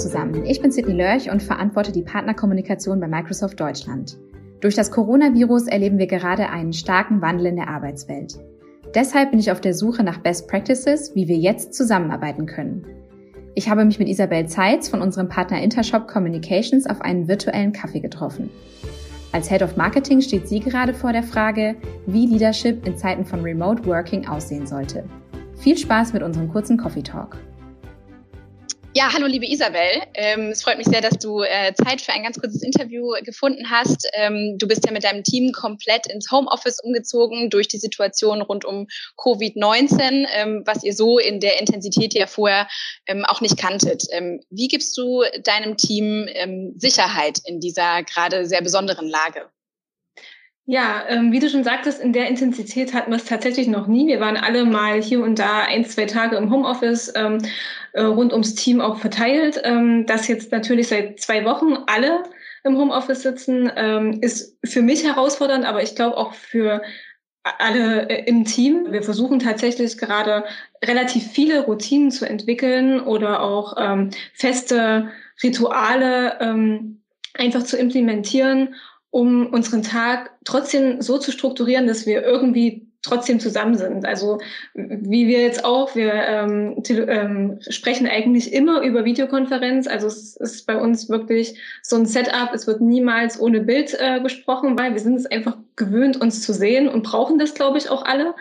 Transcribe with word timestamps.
zusammen, 0.00 0.44
ich 0.46 0.62
bin 0.62 0.72
Sidney 0.72 0.94
Lörch 0.94 1.30
und 1.30 1.42
verantworte 1.42 1.92
die 1.92 2.02
Partnerkommunikation 2.02 2.98
bei 2.98 3.06
Microsoft 3.06 3.60
Deutschland. 3.60 4.16
Durch 4.60 4.74
das 4.74 4.90
Coronavirus 4.90 5.66
erleben 5.68 5.98
wir 5.98 6.06
gerade 6.06 6.48
einen 6.48 6.72
starken 6.72 7.20
Wandel 7.20 7.46
in 7.46 7.56
der 7.56 7.68
Arbeitswelt. 7.68 8.38
Deshalb 8.94 9.30
bin 9.30 9.38
ich 9.38 9.52
auf 9.52 9.60
der 9.60 9.74
Suche 9.74 10.02
nach 10.02 10.18
Best 10.18 10.48
Practices, 10.48 11.14
wie 11.14 11.28
wir 11.28 11.36
jetzt 11.36 11.74
zusammenarbeiten 11.74 12.46
können. 12.46 12.86
Ich 13.54 13.68
habe 13.68 13.84
mich 13.84 13.98
mit 13.98 14.08
Isabel 14.08 14.46
Zeitz 14.48 14.88
von 14.88 15.02
unserem 15.02 15.28
Partner 15.28 15.62
Intershop 15.62 16.08
Communications 16.08 16.86
auf 16.86 17.00
einen 17.00 17.28
virtuellen 17.28 17.72
Kaffee 17.72 18.00
getroffen. 18.00 18.48
Als 19.32 19.48
Head 19.48 19.62
of 19.62 19.76
Marketing 19.76 20.20
steht 20.22 20.48
sie 20.48 20.60
gerade 20.60 20.94
vor 20.94 21.12
der 21.12 21.22
Frage, 21.22 21.76
wie 22.06 22.26
Leadership 22.26 22.86
in 22.86 22.96
Zeiten 22.96 23.24
von 23.24 23.42
Remote 23.42 23.84
Working 23.86 24.26
aussehen 24.26 24.66
sollte. 24.66 25.04
Viel 25.56 25.76
Spaß 25.76 26.14
mit 26.14 26.22
unserem 26.22 26.48
kurzen 26.48 26.76
Coffee 26.76 27.02
Talk. 27.02 27.36
Ja, 28.92 29.12
hallo 29.12 29.28
liebe 29.28 29.46
Isabel. 29.46 30.02
Ähm, 30.14 30.48
es 30.48 30.64
freut 30.64 30.76
mich 30.76 30.88
sehr, 30.88 31.00
dass 31.00 31.16
du 31.16 31.42
äh, 31.42 31.72
Zeit 31.74 32.00
für 32.00 32.12
ein 32.12 32.24
ganz 32.24 32.40
kurzes 32.40 32.64
Interview 32.64 33.12
gefunden 33.22 33.70
hast. 33.70 34.08
Ähm, 34.14 34.56
du 34.58 34.66
bist 34.66 34.84
ja 34.84 34.90
mit 34.90 35.04
deinem 35.04 35.22
Team 35.22 35.52
komplett 35.52 36.08
ins 36.08 36.32
Homeoffice 36.32 36.80
umgezogen 36.82 37.50
durch 37.50 37.68
die 37.68 37.78
Situation 37.78 38.42
rund 38.42 38.64
um 38.64 38.88
Covid-19, 39.16 40.26
ähm, 40.34 40.62
was 40.66 40.82
ihr 40.82 40.92
so 40.92 41.20
in 41.20 41.38
der 41.38 41.60
Intensität 41.60 42.14
ja 42.14 42.26
vorher 42.26 42.66
ähm, 43.06 43.24
auch 43.24 43.40
nicht 43.40 43.56
kanntet. 43.56 44.02
Ähm, 44.10 44.40
wie 44.50 44.66
gibst 44.66 44.98
du 44.98 45.22
deinem 45.44 45.76
Team 45.76 46.26
ähm, 46.28 46.74
Sicherheit 46.76 47.38
in 47.46 47.60
dieser 47.60 48.02
gerade 48.02 48.44
sehr 48.44 48.60
besonderen 48.60 49.08
Lage? 49.08 49.50
Ja, 50.72 51.02
ähm, 51.08 51.32
wie 51.32 51.40
du 51.40 51.50
schon 51.50 51.64
sagtest, 51.64 52.00
in 52.00 52.12
der 52.12 52.28
Intensität 52.28 52.94
hatten 52.94 53.10
wir 53.10 53.16
es 53.16 53.24
tatsächlich 53.24 53.66
noch 53.66 53.88
nie. 53.88 54.06
Wir 54.06 54.20
waren 54.20 54.36
alle 54.36 54.64
mal 54.64 55.02
hier 55.02 55.20
und 55.20 55.40
da 55.40 55.62
ein, 55.62 55.84
zwei 55.84 56.04
Tage 56.04 56.36
im 56.36 56.48
Homeoffice 56.48 57.12
ähm, 57.16 57.38
äh, 57.92 58.02
rund 58.02 58.32
ums 58.32 58.54
Team 58.54 58.80
auch 58.80 58.98
verteilt. 58.98 59.60
Ähm, 59.64 60.06
dass 60.06 60.28
jetzt 60.28 60.52
natürlich 60.52 60.86
seit 60.86 61.18
zwei 61.18 61.44
Wochen 61.44 61.76
alle 61.88 62.22
im 62.62 62.78
Homeoffice 62.78 63.22
sitzen, 63.22 63.68
ähm, 63.74 64.20
ist 64.20 64.58
für 64.64 64.80
mich 64.80 65.02
herausfordernd, 65.02 65.64
aber 65.64 65.82
ich 65.82 65.96
glaube 65.96 66.16
auch 66.16 66.34
für 66.34 66.82
alle 67.42 68.08
äh, 68.08 68.28
im 68.28 68.44
Team. 68.44 68.92
Wir 68.92 69.02
versuchen 69.02 69.40
tatsächlich 69.40 69.98
gerade 69.98 70.44
relativ 70.84 71.32
viele 71.32 71.64
Routinen 71.64 72.12
zu 72.12 72.26
entwickeln 72.26 73.00
oder 73.00 73.42
auch 73.42 73.74
ähm, 73.76 74.10
feste 74.34 75.08
Rituale 75.42 76.38
ähm, 76.40 77.02
einfach 77.34 77.64
zu 77.64 77.76
implementieren, 77.76 78.76
um 79.10 79.46
unseren 79.48 79.82
Tag 79.82 80.30
trotzdem 80.44 81.00
so 81.02 81.18
zu 81.18 81.32
strukturieren, 81.32 81.86
dass 81.86 82.06
wir 82.06 82.22
irgendwie 82.22 82.86
trotzdem 83.02 83.40
zusammen 83.40 83.76
sind. 83.76 84.04
Also 84.04 84.38
wie 84.74 85.26
wir 85.26 85.40
jetzt 85.40 85.64
auch, 85.64 85.94
wir 85.94 86.12
ähm, 86.12 86.82
ähm, 86.88 87.58
sprechen 87.68 88.06
eigentlich 88.06 88.52
immer 88.52 88.82
über 88.82 89.04
Videokonferenz. 89.04 89.86
Also 89.86 90.06
es 90.06 90.36
ist 90.36 90.66
bei 90.66 90.76
uns 90.76 91.08
wirklich 91.08 91.58
so 91.82 91.96
ein 91.96 92.04
Setup. 92.04 92.50
Es 92.52 92.66
wird 92.66 92.82
niemals 92.82 93.40
ohne 93.40 93.60
Bild 93.60 93.96
äh, 93.98 94.20
gesprochen, 94.20 94.78
weil 94.78 94.92
wir 94.92 95.00
sind 95.00 95.16
es 95.16 95.26
einfach 95.26 95.56
gewöhnt, 95.76 96.20
uns 96.20 96.42
zu 96.42 96.52
sehen 96.52 96.88
und 96.88 97.02
brauchen 97.02 97.38
das, 97.38 97.54
glaube 97.54 97.78
ich, 97.78 97.88
auch 97.88 98.04
alle. 98.04 98.34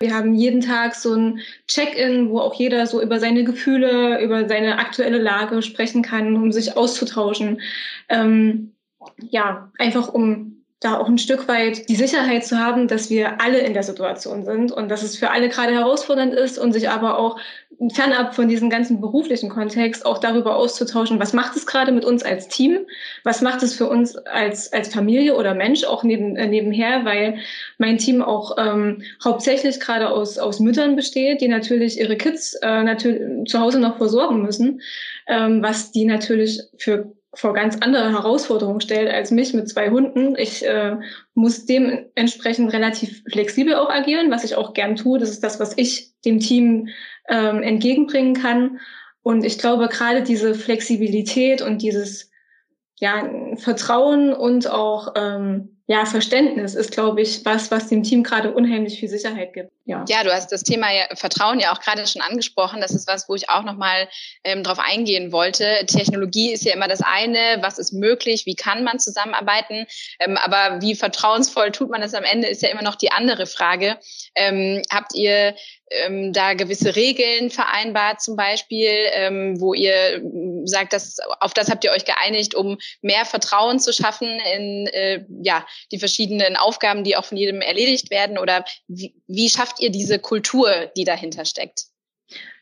Wir 0.00 0.14
haben 0.14 0.34
jeden 0.34 0.62
Tag 0.62 0.94
so 0.94 1.14
ein 1.14 1.40
Check-in, 1.68 2.30
wo 2.30 2.40
auch 2.40 2.54
jeder 2.54 2.86
so 2.86 3.02
über 3.02 3.20
seine 3.20 3.44
Gefühle, 3.44 4.20
über 4.22 4.48
seine 4.48 4.78
aktuelle 4.78 5.18
Lage 5.18 5.60
sprechen 5.62 6.02
kann, 6.02 6.36
um 6.36 6.52
sich 6.52 6.76
auszutauschen. 6.76 7.60
Ähm, 8.08 8.72
ja, 9.18 9.70
einfach 9.78 10.12
um 10.12 10.56
da 10.80 10.98
auch 10.98 11.08
ein 11.08 11.16
Stück 11.18 11.48
weit 11.48 11.88
die 11.88 11.96
Sicherheit 11.96 12.44
zu 12.44 12.58
haben, 12.58 12.86
dass 12.86 13.08
wir 13.08 13.40
alle 13.40 13.58
in 13.58 13.72
der 13.72 13.82
Situation 13.82 14.44
sind 14.44 14.72
und 14.72 14.90
dass 14.90 15.02
es 15.02 15.16
für 15.16 15.30
alle 15.30 15.48
gerade 15.48 15.72
herausfordernd 15.72 16.34
ist 16.34 16.58
und 16.58 16.72
sich 16.72 16.90
aber 16.90 17.18
auch 17.18 17.38
fernab 17.94 18.34
von 18.34 18.48
diesem 18.48 18.68
ganzen 18.68 19.00
beruflichen 19.00 19.48
Kontext 19.48 20.04
auch 20.04 20.18
darüber 20.18 20.56
auszutauschen, 20.56 21.18
was 21.18 21.32
macht 21.32 21.56
es 21.56 21.66
gerade 21.66 21.92
mit 21.92 22.04
uns 22.04 22.22
als 22.22 22.48
Team, 22.48 22.80
was 23.24 23.40
macht 23.40 23.62
es 23.62 23.74
für 23.74 23.88
uns 23.88 24.16
als, 24.16 24.70
als 24.72 24.92
Familie 24.92 25.34
oder 25.34 25.54
Mensch 25.54 25.84
auch 25.84 26.02
neben, 26.02 26.36
äh, 26.36 26.46
nebenher, 26.46 27.04
weil 27.06 27.38
mein 27.78 27.96
Team 27.96 28.20
auch 28.20 28.56
ähm, 28.58 29.02
hauptsächlich 29.24 29.80
gerade 29.80 30.10
aus, 30.10 30.38
aus 30.38 30.60
Müttern 30.60 30.94
besteht, 30.94 31.40
die 31.40 31.48
natürlich 31.48 31.98
ihre 31.98 32.16
Kids 32.16 32.54
äh, 32.62 32.82
natürlich 32.82 33.48
zu 33.48 33.60
Hause 33.60 33.80
noch 33.80 33.96
versorgen 33.96 34.42
müssen, 34.42 34.82
ähm, 35.26 35.62
was 35.62 35.90
die 35.90 36.04
natürlich 36.04 36.62
für 36.76 37.15
vor 37.36 37.54
ganz 37.54 37.76
andere 37.80 38.10
Herausforderungen 38.12 38.80
stellt 38.80 39.10
als 39.10 39.30
mich 39.30 39.52
mit 39.52 39.68
zwei 39.68 39.90
Hunden. 39.90 40.36
Ich 40.36 40.66
äh, 40.66 40.96
muss 41.34 41.66
dementsprechend 41.66 42.72
relativ 42.72 43.22
flexibel 43.30 43.74
auch 43.74 43.90
agieren, 43.90 44.30
was 44.30 44.44
ich 44.44 44.56
auch 44.56 44.72
gern 44.72 44.96
tue. 44.96 45.18
Das 45.18 45.30
ist 45.30 45.44
das, 45.44 45.60
was 45.60 45.76
ich 45.76 46.12
dem 46.24 46.40
Team 46.40 46.88
ähm, 47.28 47.62
entgegenbringen 47.62 48.34
kann. 48.34 48.78
Und 49.22 49.44
ich 49.44 49.58
glaube, 49.58 49.88
gerade 49.88 50.22
diese 50.22 50.54
Flexibilität 50.54 51.60
und 51.60 51.82
dieses 51.82 52.30
ja, 52.98 53.28
Vertrauen 53.56 54.32
und 54.32 54.70
auch 54.70 55.12
ähm, 55.16 55.75
ja, 55.88 56.04
Verständnis 56.04 56.74
ist, 56.74 56.90
glaube 56.90 57.22
ich, 57.22 57.44
was, 57.44 57.70
was 57.70 57.88
dem 57.88 58.02
Team 58.02 58.24
gerade 58.24 58.52
unheimlich 58.52 58.98
viel 58.98 59.08
Sicherheit 59.08 59.52
gibt. 59.52 59.70
Ja. 59.84 60.04
ja, 60.08 60.24
du 60.24 60.32
hast 60.32 60.50
das 60.50 60.64
Thema 60.64 60.88
Vertrauen 61.14 61.60
ja 61.60 61.72
auch 61.72 61.78
gerade 61.78 62.04
schon 62.08 62.22
angesprochen. 62.22 62.80
Das 62.80 62.90
ist 62.90 63.06
was, 63.06 63.28
wo 63.28 63.36
ich 63.36 63.48
auch 63.50 63.62
nochmal 63.62 64.08
ähm, 64.42 64.64
drauf 64.64 64.80
eingehen 64.80 65.30
wollte. 65.30 65.86
Technologie 65.86 66.52
ist 66.52 66.64
ja 66.64 66.74
immer 66.74 66.88
das 66.88 67.02
eine, 67.02 67.58
was 67.60 67.78
ist 67.78 67.92
möglich, 67.92 68.46
wie 68.46 68.56
kann 68.56 68.82
man 68.82 68.98
zusammenarbeiten, 68.98 69.86
ähm, 70.18 70.36
aber 70.36 70.82
wie 70.82 70.96
vertrauensvoll 70.96 71.70
tut 71.70 71.88
man 71.88 72.00
das 72.00 72.14
am 72.14 72.24
Ende, 72.24 72.48
ist 72.48 72.62
ja 72.62 72.70
immer 72.70 72.82
noch 72.82 72.96
die 72.96 73.12
andere 73.12 73.46
Frage. 73.46 73.96
Ähm, 74.34 74.82
habt 74.90 75.14
ihr 75.14 75.54
ähm, 75.90 76.32
da 76.32 76.54
gewisse 76.54 76.96
Regeln 76.96 77.50
vereinbart 77.50 78.20
zum 78.20 78.34
Beispiel, 78.34 78.90
ähm, 79.12 79.60
wo 79.60 79.72
ihr 79.72 80.20
sagt, 80.66 80.92
dass 80.92 81.18
auf 81.40 81.54
das 81.54 81.70
habt 81.70 81.84
ihr 81.84 81.92
euch 81.92 82.04
geeinigt, 82.04 82.54
um 82.54 82.78
mehr 83.02 83.24
Vertrauen 83.24 83.78
zu 83.78 83.92
schaffen 83.92 84.28
in 84.54 84.86
äh, 84.88 85.24
ja 85.42 85.66
die 85.92 85.98
verschiedenen 85.98 86.56
Aufgaben, 86.56 87.04
die 87.04 87.16
auch 87.16 87.24
von 87.24 87.36
jedem 87.36 87.60
erledigt 87.60 88.10
werden? 88.10 88.38
Oder 88.38 88.64
wie, 88.88 89.14
wie 89.26 89.48
schafft 89.48 89.80
ihr 89.80 89.90
diese 89.90 90.18
Kultur, 90.18 90.90
die 90.96 91.04
dahinter 91.04 91.44
steckt? 91.44 91.86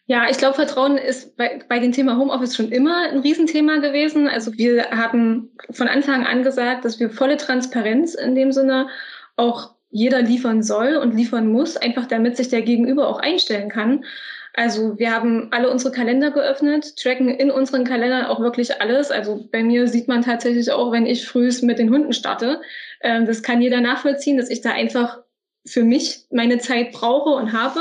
Ja, 0.07 0.29
ich 0.29 0.37
glaube, 0.37 0.57
Vertrauen 0.57 0.99
ist 0.99 1.35
bei, 1.37 1.63
bei 1.67 1.79
dem 1.79 1.93
Thema 1.93 2.19
Homeoffice 2.19 2.55
schon 2.55 2.71
immer 2.71 3.09
ein 3.09 3.21
Riesenthema 3.21 3.79
gewesen. 3.79 4.29
Also 4.29 4.53
wir 4.53 4.91
haben 4.91 5.57
von 5.71 5.89
Anfang 5.89 6.27
an 6.27 6.43
gesagt, 6.43 6.85
dass 6.85 7.01
wir 7.01 7.09
volle 7.09 7.39
Transparenz 7.39 8.15
in 8.15 8.35
dem 8.35 8.53
Sinne 8.53 8.89
auch 9.37 9.71
jeder 9.91 10.21
liefern 10.21 10.63
soll 10.63 10.97
und 10.97 11.15
liefern 11.15 11.51
muss, 11.51 11.77
einfach 11.79 12.07
damit 12.07 12.37
sich 12.37 12.49
der 12.49 12.63
Gegenüber 12.63 13.09
auch 13.09 13.19
einstellen 13.19 13.71
kann. 13.71 14.05
Also 14.57 14.99
wir 15.01 15.11
haben 15.13 15.49
alle 15.51 15.69
unsere 15.69 15.93
Kalender 15.93 16.31
geöffnet, 16.31 16.97
tracken 16.97 17.29
in 17.29 17.51
unseren 17.51 17.85
Kalendern 17.85 18.27
auch 18.27 18.39
wirklich 18.39 18.81
alles. 18.81 19.11
Also 19.11 19.49
bei 19.51 19.65
mir 19.65 19.89
sieht 19.89 20.07
man 20.07 20.23
tatsächlich 20.23 20.71
auch, 20.71 20.93
wenn 20.93 21.07
ich 21.07 21.27
frühs 21.27 21.61
mit 21.63 21.81
den 21.81 21.91
Hunden 21.91 22.13
starte. 22.13 22.61
Ähm, 23.03 23.27
das 23.27 23.43
kann 23.43 23.61
jeder 23.61 23.81
nachvollziehen, 23.81 24.37
dass 24.37 24.51
ich 24.51 24.61
da 24.61 24.71
einfach 24.71 25.19
für 25.67 25.83
mich 25.83 26.27
meine 26.31 26.59
Zeit 26.59 26.93
brauche 26.93 27.31
und 27.31 27.53
habe, 27.53 27.81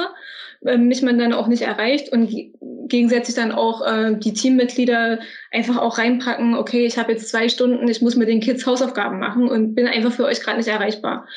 äh, 0.66 0.78
mich 0.78 1.03
man 1.03 1.19
dann 1.19 1.34
auch 1.34 1.45
nicht 1.45 1.61
erreicht 1.61 2.11
und 2.11 2.34
gegensätzlich 2.88 3.35
dann 3.35 3.51
auch 3.51 3.85
äh, 3.85 4.16
die 4.17 4.34
Teammitglieder 4.34 5.19
einfach 5.51 5.78
auch 5.78 6.00
reinpacken, 6.00 6.55
okay, 6.55 6.88
ich 6.88 6.97
habe 6.97 7.11
jetzt 7.11 7.29
zwei 7.29 7.50
Stunden, 7.50 7.88
ich 7.88 8.01
muss 8.01 8.16
mit 8.16 8.29
den 8.29 8.40
Kids 8.40 8.66
Hausaufgaben 8.66 9.19
machen 9.19 9.47
und 9.47 9.75
bin 9.75 9.88
einfach 9.88 10.11
für 10.11 10.25
euch 10.25 10.41
gerade 10.41 10.57
nicht 10.57 10.69
erreichbar. 10.69 11.28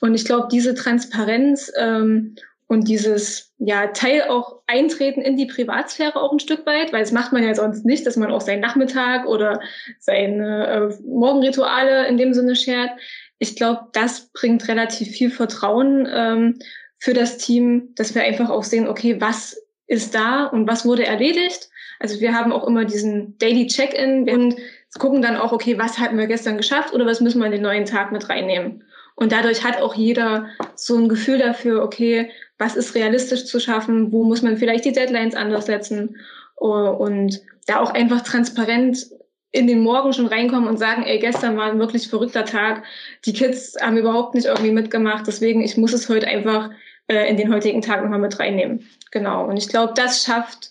Und 0.00 0.14
ich 0.14 0.24
glaube, 0.24 0.48
diese 0.50 0.74
Transparenz 0.74 1.70
ähm, 1.76 2.36
und 2.68 2.86
dieses 2.86 3.54
ja 3.58 3.88
Teil 3.88 4.24
auch 4.28 4.60
eintreten 4.66 5.22
in 5.22 5.36
die 5.36 5.46
Privatsphäre 5.46 6.20
auch 6.20 6.32
ein 6.32 6.38
Stück 6.38 6.66
weit, 6.66 6.92
weil 6.92 7.00
das 7.00 7.12
macht 7.12 7.32
man 7.32 7.42
ja 7.42 7.54
sonst 7.54 7.84
nicht, 7.84 8.06
dass 8.06 8.16
man 8.16 8.30
auch 8.30 8.42
seinen 8.42 8.60
Nachmittag 8.60 9.26
oder 9.26 9.60
seine 9.98 10.66
äh, 10.66 11.02
Morgenrituale 11.02 12.06
in 12.06 12.18
dem 12.18 12.34
Sinne 12.34 12.54
schert. 12.54 12.90
Ich 13.38 13.56
glaube, 13.56 13.86
das 13.92 14.30
bringt 14.32 14.68
relativ 14.68 15.08
viel 15.08 15.30
Vertrauen 15.30 16.06
ähm, 16.12 16.58
für 16.98 17.14
das 17.14 17.38
Team, 17.38 17.94
dass 17.96 18.14
wir 18.14 18.22
einfach 18.22 18.50
auch 18.50 18.64
sehen, 18.64 18.86
okay, 18.86 19.18
was 19.20 19.60
ist 19.86 20.14
da 20.14 20.44
und 20.44 20.68
was 20.68 20.84
wurde 20.84 21.06
erledigt. 21.06 21.70
Also 22.00 22.20
wir 22.20 22.34
haben 22.34 22.52
auch 22.52 22.66
immer 22.66 22.84
diesen 22.84 23.38
Daily 23.38 23.66
Check-in 23.66 24.28
und 24.28 24.56
gucken 24.98 25.22
dann 25.22 25.36
auch, 25.36 25.52
okay, 25.52 25.78
was 25.78 25.98
hatten 25.98 26.18
wir 26.18 26.26
gestern 26.26 26.58
geschafft 26.58 26.92
oder 26.92 27.06
was 27.06 27.20
müssen 27.20 27.38
wir 27.38 27.46
in 27.46 27.52
den 27.52 27.62
neuen 27.62 27.86
Tag 27.86 28.12
mit 28.12 28.28
reinnehmen. 28.28 28.84
Und 29.18 29.32
dadurch 29.32 29.64
hat 29.64 29.82
auch 29.82 29.96
jeder 29.96 30.46
so 30.76 30.96
ein 30.96 31.08
Gefühl 31.08 31.38
dafür, 31.38 31.82
okay, 31.82 32.30
was 32.56 32.76
ist 32.76 32.94
realistisch 32.94 33.46
zu 33.46 33.58
schaffen, 33.58 34.12
wo 34.12 34.22
muss 34.22 34.42
man 34.42 34.56
vielleicht 34.56 34.84
die 34.84 34.92
Deadlines 34.92 35.34
anders 35.34 35.66
setzen 35.66 36.16
und 36.54 37.40
da 37.66 37.80
auch 37.80 37.92
einfach 37.94 38.20
transparent 38.22 39.08
in 39.50 39.66
den 39.66 39.80
Morgen 39.80 40.12
schon 40.12 40.28
reinkommen 40.28 40.68
und 40.68 40.76
sagen, 40.76 41.02
ey, 41.02 41.18
gestern 41.18 41.56
war 41.56 41.68
ein 41.68 41.80
wirklich 41.80 42.06
verrückter 42.06 42.44
Tag, 42.44 42.84
die 43.24 43.32
Kids 43.32 43.74
haben 43.80 43.96
überhaupt 43.96 44.36
nicht 44.36 44.46
irgendwie 44.46 44.70
mitgemacht, 44.70 45.26
deswegen 45.26 45.62
ich 45.62 45.76
muss 45.76 45.92
es 45.92 46.08
heute 46.08 46.28
einfach 46.28 46.70
äh, 47.08 47.28
in 47.28 47.36
den 47.36 47.52
heutigen 47.52 47.82
Tag 47.82 48.02
nochmal 48.02 48.20
mit 48.20 48.38
reinnehmen. 48.38 48.86
Genau. 49.10 49.48
Und 49.48 49.56
ich 49.56 49.68
glaube, 49.68 49.94
das 49.96 50.22
schafft 50.22 50.70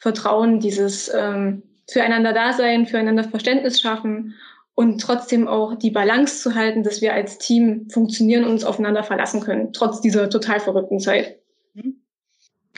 Vertrauen, 0.00 0.60
dieses 0.60 1.10
ähm, 1.14 1.62
füreinander 1.88 2.34
Dasein, 2.34 2.86
füreinander 2.86 3.24
Verständnis 3.24 3.80
schaffen 3.80 4.34
und 4.76 5.00
trotzdem 5.00 5.48
auch 5.48 5.74
die 5.74 5.90
Balance 5.90 6.42
zu 6.42 6.54
halten, 6.54 6.84
dass 6.84 7.00
wir 7.00 7.14
als 7.14 7.38
Team 7.38 7.88
funktionieren 7.90 8.44
und 8.44 8.50
uns 8.50 8.64
aufeinander 8.64 9.02
verlassen 9.02 9.40
können, 9.40 9.72
trotz 9.72 10.00
dieser 10.02 10.30
total 10.30 10.60
verrückten 10.60 11.00
Zeit. 11.00 11.38
Mhm. 11.72 12.02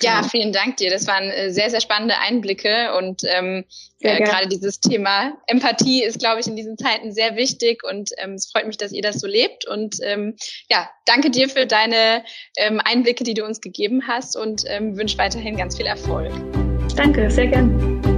Ja, 0.01 0.19
genau. 0.19 0.29
vielen 0.29 0.53
Dank 0.53 0.77
dir. 0.77 0.91
Das 0.91 1.09
waren 1.09 1.25
äh, 1.25 1.51
sehr, 1.51 1.71
sehr 1.71 1.81
spannende 1.81 2.17
Einblicke 2.19 2.95
und 2.97 3.23
ähm, 3.25 3.65
äh, 3.99 4.23
gerade 4.23 4.47
dieses 4.47 4.79
Thema 4.79 5.37
Empathie 5.49 6.05
ist, 6.05 6.21
glaube 6.21 6.39
ich, 6.39 6.47
in 6.47 6.55
diesen 6.55 6.79
Zeiten 6.79 7.13
sehr 7.13 7.35
wichtig 7.35 7.83
und 7.83 8.11
ähm, 8.19 8.35
es 8.35 8.49
freut 8.49 8.69
mich, 8.69 8.77
dass 8.77 8.93
ihr 8.93 9.03
das 9.03 9.19
so 9.19 9.27
lebt 9.27 9.67
und 9.67 9.97
ähm, 10.03 10.37
ja, 10.71 10.89
danke 11.05 11.31
dir 11.31 11.49
für 11.49 11.67
deine 11.67 12.23
ähm, 12.57 12.81
Einblicke, 12.85 13.25
die 13.25 13.35
du 13.35 13.45
uns 13.45 13.61
gegeben 13.61 14.07
hast 14.07 14.37
und 14.37 14.63
ähm, 14.69 14.97
wünsche 14.97 15.19
weiterhin 15.19 15.57
ganz 15.57 15.77
viel 15.77 15.87
Erfolg. 15.87 16.31
Danke, 16.95 17.29
sehr 17.29 17.49
gern. 17.49 18.18